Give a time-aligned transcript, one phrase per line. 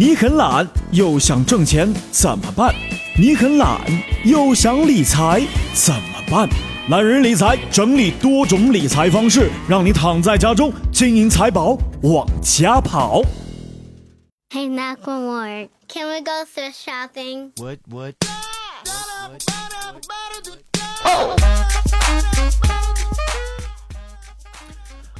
[0.00, 2.74] 你很懒又想挣钱怎么办？
[3.18, 3.78] 你很懒
[4.24, 6.48] 又想理财怎么办？
[6.88, 13.20] 懒人理财整理多种理财方式，让你躺在家中，金银财宝往家跑。
[14.48, 15.68] Hey, knock one more.
[15.86, 17.50] Can we go thrift shopping?
[17.62, 17.80] What?
[17.90, 18.14] What?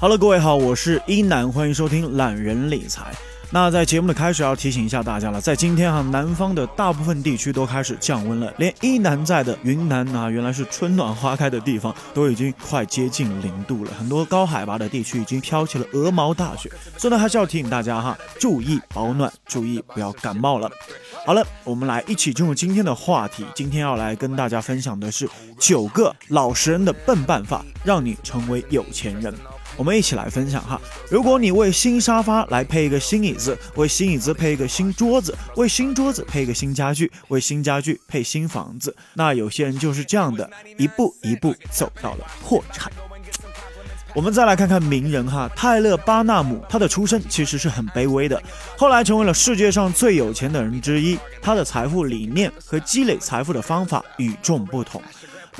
[0.01, 3.13] Hello，各位好，我是一南，欢迎收听懒人理财。
[3.53, 20.71] 那在节目的开始要提醒一下大家了，在今天哈，南方的大部分地区都开始降温了，连一南在的云南啊，原来是春暖花开的地方，都已经快接近零度了，很多高海拔的地区已经飘起了鹅毛大雪，所以呢，还是要提醒大家哈，注意保暖，注意不要感冒了。
[21.27, 23.45] 好了，我们来一起进入今天的话题。
[23.53, 29.35] 今天要来跟大家分享的是九个老实人的笨办法，让你成为有钱人。
[29.81, 30.79] 我们一起来分享哈。
[31.09, 42.93] 如果你为新沙发来配一个新椅子，为新椅子配一个新桌子，为新桌子配一个新家具，为新家具配新房子，那有些人就是这样的，一步一步走到了破产。
[44.15, 48.43] 我们再来看看名人哈，泰勒·巴纳姆，他的出身其实是很卑微的，
[48.77, 51.19] 后来成为了世界上最有钱的人之一。
[51.41, 55.01] 他的财富理念和积累财富的方法与众不同。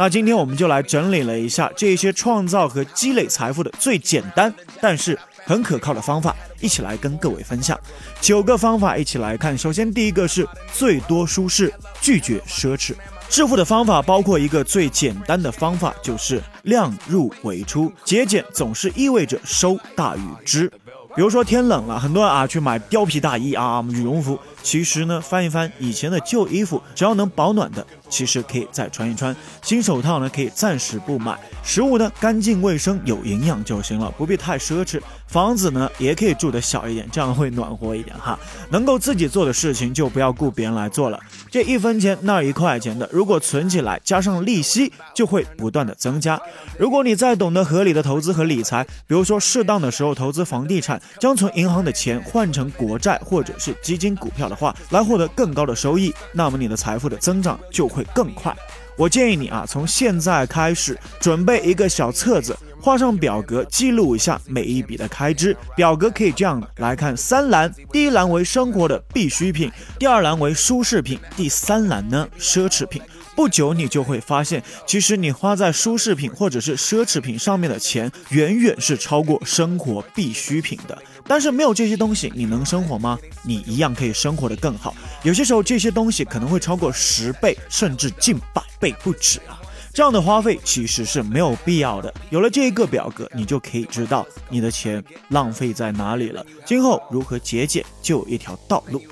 [0.01, 7.79] 那今天我们就来整理了一下这些创造和积累财富的最简单，但是很可靠的方法，一起来跟各位分享
[8.19, 9.59] 九个方法，一起来看。
[9.59, 11.71] 首先，第一个是最多舒适，
[12.01, 12.95] 拒绝奢侈。
[13.29, 17.93] 致富的方法包括一个最简单的方法，就是量入为出。
[18.03, 20.73] 节俭总是意味着收大于支。
[21.15, 24.39] 比如说天冷了，很多人啊去买貂皮大衣啊、羽绒服。
[24.63, 29.35] 其实呢，翻一翻以前的旧衣服，只要能保暖的，其实可以再穿一穿。
[29.63, 31.39] 新手套呢，可以暂时不买。
[31.63, 35.01] 食物呢，干净卫生有营养就行了，不必太奢侈。
[35.27, 38.37] 房子呢，也可以住得小一点，这样会暖和一点哈。
[38.71, 41.21] 能够自己做的事情，就不要雇别人来做了。
[41.49, 46.41] 这一分钱那一块钱的，如果存起来，加上利息，就会不断的增加。
[46.77, 58.57] 如果你再懂得合理的投资和理财，比如说适当的时候投资房地产，将存银行的钱换成国债或者是基金、股票的话，来获得更高的收益，那么你的财富的增长就会会更快。
[58.97, 65.57] 我建议你啊，从现在开始准备一个小册子，画上表格，记录一下每一笔的开支。
[65.75, 73.01] 表格可以这样来看：三栏，第一栏为生活的必需品，第二栏为舒适品，第三栏呢奢侈品。
[73.41, 81.03] 不久你就会发现，其实你花在舒适品或者是奢侈品上面的钱，远远是超过生活必需品的。
[81.27, 83.19] 但是没有这些东西，你能生活吗？
[83.43, 84.95] 你一样可以生活得更好。
[85.23, 89.59] 有些时候这些东西可能会超过十倍，甚至近百倍不止啊！
[89.95, 92.13] 这样的花费其实是没有必要的。
[92.29, 96.45] 有了这一个表格，你就可以知道你的钱浪费在哪里了。
[96.67, 99.03] 今后如何节俭，就有一条道路。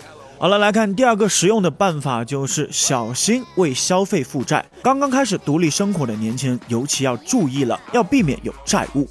[0.41, 4.65] 好了，来看第二个实用的办法，就是小心为消费负债。
[4.85, 9.09] 刚刚开始独立生活的年轻人尤其要注意了，要避免有债务。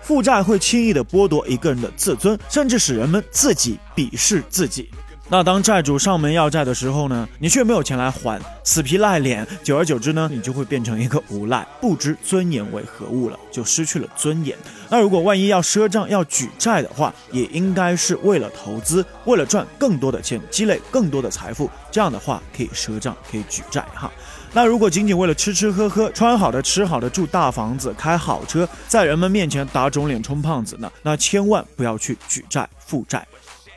[0.00, 4.88] 负债会轻易的剥夺一个人的自尊，甚至使人们自己鄙视自己。
[5.32, 14.58] 那当债主上门要债的时候呢，你却没有钱来还，死皮赖脸，久而久之呢，你就会变成一个无赖，不知尊严为何物了，就失去了尊严。
[14.88, 24.10] 那如果万一要赊账、要举债的话，也应该是为了投资，为了赚更多的钱，积累更多的财富，这样的话可以赊账，可以举债哈。
[24.52, 33.24] 那如果仅仅为了吃吃喝喝、穿好的、吃好的、住大房子、开好车，在人们面前打肿脸充胖子呢，那千万不要去举债负债。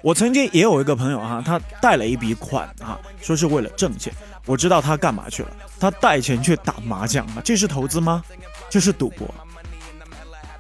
[0.04, 4.14] 我曾经也有一个朋友哈，他贷了一笔款啊，说是为了挣钱。
[4.46, 5.50] 我知道他干嘛去了，
[5.80, 8.22] 他带钱去打麻将啊，这是投资吗？
[8.70, 9.34] 这是赌博。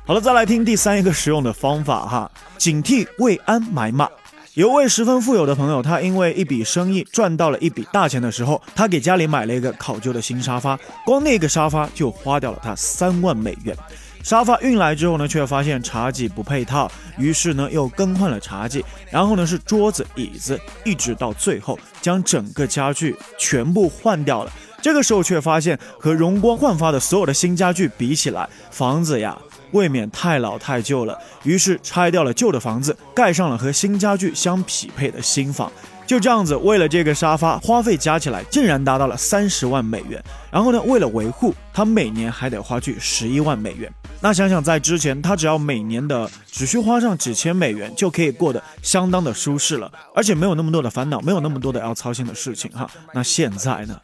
[0.05, 4.09] 好了，再来听第三一个实用的方法哈，警惕为安买马。
[4.53, 13.75] 有位十分富有的朋友，他因为一笔生意赚到了一笔大钱的时候，他给家里买了一个考究的新沙发，光那个沙发就花掉了他三万美元。
[14.23, 24.51] 沙发运来之后呢，却发现茶几不配套，于是呢又更换了茶几，然后呢是桌子、椅子，一直到最后将整个家具全部换掉了。
[24.81, 29.37] 这个时候却发现和容光焕发的所有的新家具比起来，房子呀
[29.71, 31.17] 未免太老太旧了。
[31.43, 35.69] 于是拆掉了旧的房子，盖上了和新家具相匹配的新房。
[36.07, 40.21] 就这样子，为了这个沙发，花费加起来竟然达到了三十万美元。
[40.49, 43.91] 然后呢，为了维护，他每年还得花去十一万美元。
[44.23, 52.89] 那想想在之前，他只要每年的只需花上几千美元，就可以过得相当的舒适了，而且没有那么多的烦恼，没有那么多的要操心的事情哈。
[53.13, 53.99] 那现在呢？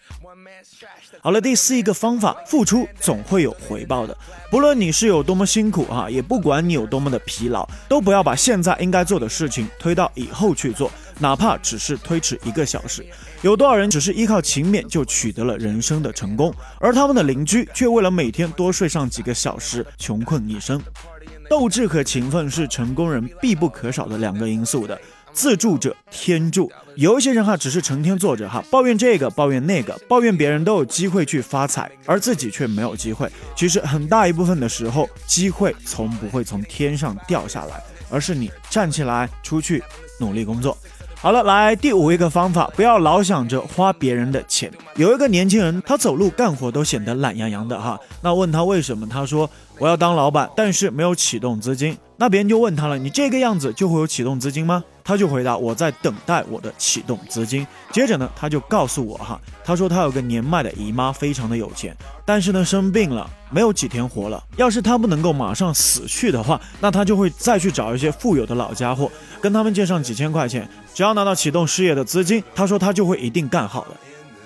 [1.21, 4.15] 好了，第四一个方法，付出总会有回报的。
[4.50, 13.06] 不论你是有多么辛苦哈，也不管你有多么的疲劳，都不要把现在应该做的事情推到以后去做，哪怕只是推迟一个小时。
[13.41, 20.81] 有多少人只是依靠勤勉就取得了人生的成功，而他们的邻居却为了每天多睡上几个小时，穷困一生。
[21.50, 25.00] 斗志和勤奋是成功人必不可少的两个因素的。
[25.34, 33.30] 自助者天助，有一些人哈只是成天坐着哈，抱怨这个抱怨那个，抱怨别人都有机会去发财，而自己却没有机会。
[33.56, 39.84] 其实很大一部分的时候，机会从不会从天上掉下来，而是你站起来出去
[40.20, 40.78] 努力工作。
[41.22, 44.72] 好了，来第五一个方法，不要老想着花别人的钱。
[44.96, 48.00] 有一个年轻人，他走路干活都显得懒洋洋的哈。
[48.22, 51.98] 那问他为什么，他说我要当老板，但是没有启动资金。
[52.16, 54.81] 那别人就问他了，你这个样子就会有启动资金吗？
[55.09, 57.65] 他就回答我在等待我的启动资金。
[57.91, 64.44] 接着呢，他就告诉我哈，他说他有个年迈的姨妈，非常的有钱，但是呢生病了，没有几天活了。
[64.56, 69.11] 要是他不能够马上死去的话，那他就会再去找一些富有的老家伙，
[69.41, 73.97] 跟他们借上几千块钱，只要拿到启动事业的资金，他说他就会一定干好了。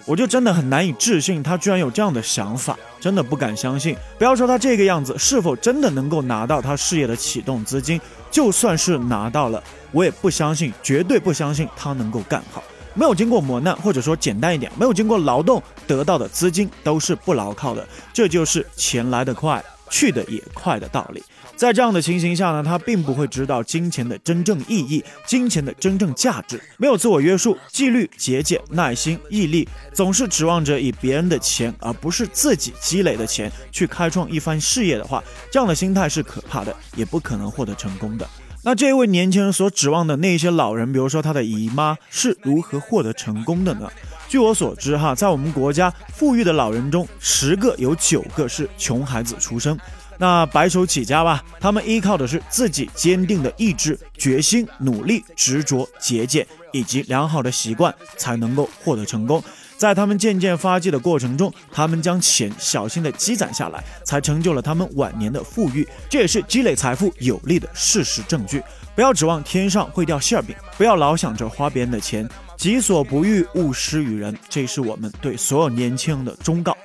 [0.06, 3.96] 我就真的很难以置信，他居然有这样的想法，真的不敢相信。
[4.18, 8.00] 不要说他这个样子，是否真的能够拿到他事业的启动资金？
[8.30, 12.62] 就算是拿到了，我也不相信，绝对不相信他能够干好。
[12.96, 17.88] 没有经过磨难，或者说简单一点，没有经过劳动得到的资金都是不牢靠的。
[18.12, 21.24] 这就是钱来得快，去的也快的道理。
[21.56, 26.60] 在这样的情形下呢，他并不会知道金钱的真正意义，金钱的真正价值。
[26.78, 38.28] 没有自我约束、纪律、节俭、耐心、毅力，总是指望着以别人的钱而不是自己积累的钱去开创一番事业的话，这样的心态是可怕的，也不可能获得成功的。
[38.65, 43.92] 那这位年轻人所指望的那些老人，比如说他的姨妈，是如何获得成功的呢？
[44.30, 49.77] 据我所知，哈，在我们国家富裕的老人中，十个有九个是穷孩子出生。
[50.18, 59.44] 那白手起家吧，他们依靠的是自己坚定的意志、决心、努力、执着、节俭以及良好的习惯，才能够获得成功。
[59.84, 65.86] 在他们渐渐发迹的过程中，他们将钱小心地积攒下来，才成就了他们晚年的富裕。
[66.10, 68.64] 这也是积累财富有力的事实证据。
[68.96, 72.26] 不要指望天上会掉馅饼，不要老想着花别人的钱，
[72.56, 74.34] 己所不欲，勿施于人。
[74.48, 76.78] 这是我们对所有年轻人的忠告。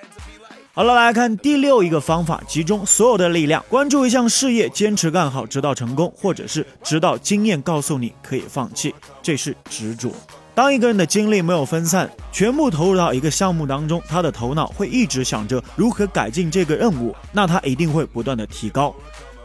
[0.72, 8.92] 好了，来看第六一个方法，集中所有的力量，关注一项事业，坚持干好，直到成功，或者是直到经验告诉你可以放弃，
[9.22, 10.12] 这是执着。
[10.58, 18.92] 当一个人的精力没有分散，全部投入到一个项目当中，他的头脑会一直想着如何改进这个任务，那他一定会不断的提高。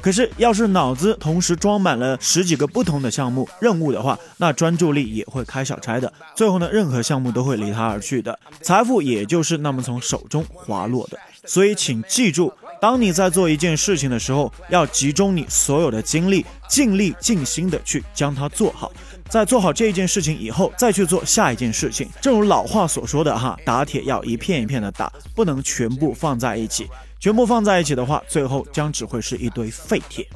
[0.01, 6.12] 可是，要是脑子同时装满了十几个不同的项目任务的话，那专注力也会开小差的。
[6.36, 11.19] 最后呢，任何项目都会离他而去的，财富也就是那么从手中滑落的。
[11.45, 12.51] 所以，请记住，
[12.81, 18.92] 当你在做一件事情的时候，要集中你所有的精力，尽力尽心的去将它做好。
[19.30, 22.08] 在做好这一件事情以后，再去做下一件事情。
[22.22, 26.88] 正如老话所说的哈，打铁要一片一片的打，不能全部放在一起。
[27.20, 30.28] 全部放在一起的话，最后将只会是一堆废铁。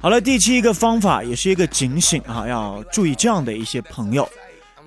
[0.00, 4.28] 好了，第七一个方法也是一个警醒啊，要注意这样的一些朋友。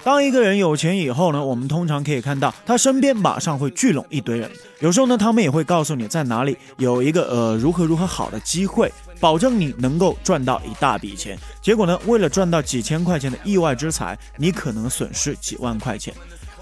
[0.06, 4.48] 当一个人有钱以后呢，我们通常可以看到他身边马上会聚拢一堆人。
[4.80, 11.36] 有时候呢，他们也会告诉你在哪里有一个呃如何如何好的机会，保证你能够赚到一大笔钱。
[11.60, 16.14] 结果呢，为了赚到几千块钱的意外之财，你可能损失几万块钱。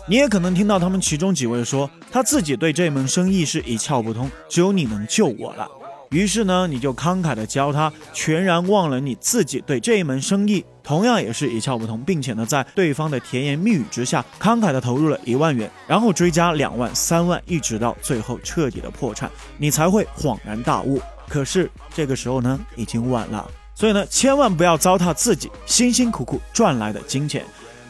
[0.07, 5.67] 你也可能听到他们其中几位说，他自己对这门生意是一窍不通，只有你能救我了。
[6.13, 19.27] 于是呢，你就慷慨的教他，全然忘了你自己对这一门生意同样也是一窍不通，并且呢，在对方的甜言蜜语之下，慷慨的投入了一万元，然后追加两万、三万，一直到最后彻底的破产，
[19.57, 21.01] 你才会恍然大悟。
[21.27, 23.49] 可是这个时候呢，已经晚了。
[23.73, 27.43] 所以呢，千万不要糟蹋自己辛辛苦苦赚来的金钱。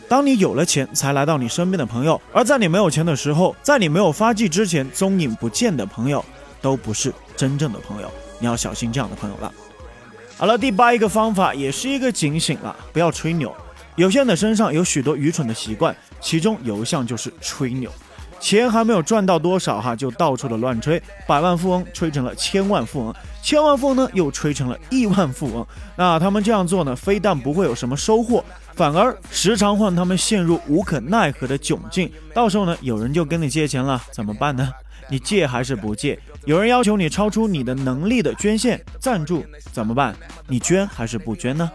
[0.07, 6.23] 当你有了钱才来到你身边的朋友，而在你没有钱的时候，在你没有发迹之前踪影不见的朋友，
[6.61, 8.11] 都不是真正的朋友。
[8.39, 9.51] 你要小心这样的朋友了。
[10.37, 13.55] 好了，第八一个方法也是一个警醒了，不要吹牛。
[13.95, 17.89] 有些人的身上有许多愚蠢的习惯，其中有一项就是吹牛。
[18.39, 25.65] 钱还没有赚到多少哈，就到处的乱吹，百万富翁吹成了千万富翁，千万富翁呢又吹成了亿万富翁。
[25.95, 28.43] 那他们这样做呢，非但不会有什么收获，
[28.75, 32.11] 反而时常让他们陷入无可奈何的窘境。
[32.33, 34.69] 到时候呢，有人就跟你借钱了，怎么办呢？
[35.09, 36.19] 你借还是不借？
[36.45, 40.15] 有人要求你超出你的能力的捐献赞助，怎么办？
[40.47, 41.71] 你捐还是不捐呢？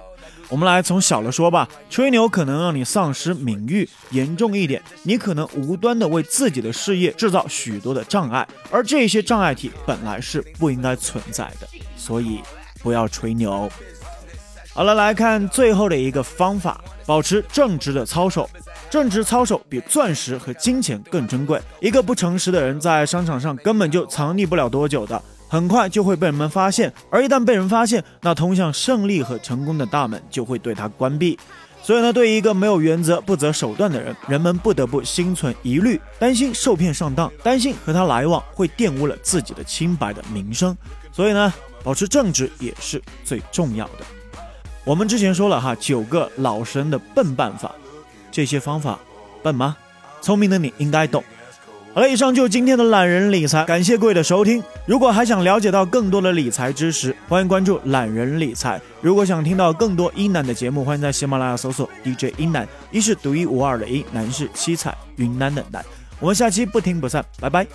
[0.49, 12.40] 我们来从小了说吧，吹牛可能让你丧失名誉，严重一点，你可能无端的为自己的事业制造许多的障碍，而这些障碍体本来是不应该存在的，所以
[12.82, 13.70] 不要吹牛。
[14.78, 18.49] 好了，来看最后的一个方法，保持正直的操守。
[18.88, 21.61] 正直操守比钻石和金钱更珍贵。
[21.80, 26.92] 一个不诚实的人在商场上根本就藏匿不了多久的，很快就会被人们发现。
[27.11, 31.37] 而一旦被人发现，那通向胜利和成功的大门就会对他关闭。
[31.82, 40.76] 所以呢，对于一个没有原则、不择手段的人，人们不得不心存疑虑，担心受骗上当，担心和他来往会玷污了自己的清白的名声。
[41.11, 44.06] 所以呢，保持正直也是最重要的。
[44.88, 47.71] 我们之前说了哈，九个老实人的笨办法。
[48.33, 48.99] 这些方法
[49.42, 49.76] 笨吗？
[50.23, 51.23] 聪明的你应该懂。
[51.92, 54.64] 好了，以上就是今天的懒人理财，感谢各位的收听。
[54.87, 58.80] 如果还想了解到更多的理财知识，欢迎关注懒人理财。
[59.02, 65.85] 如果想听到更多一男的节目，欢迎在喜马拉雅搜索 DJ 一男，一是独一无二的一，男是七彩云南的南。
[66.18, 67.66] 我们下期不听不散，拜拜。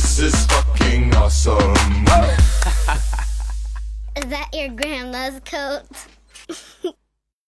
[0.00, 1.74] This is fucking awesome.
[4.16, 5.84] is that your grandma's coat?